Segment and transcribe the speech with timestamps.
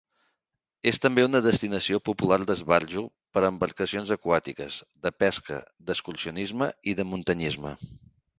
[0.91, 3.03] És també una destinació popular d'esbarjo
[3.37, 5.59] per a embarcacions aquàtiques, de pesca,
[5.91, 7.77] d'excursionisme i de muntanyisme.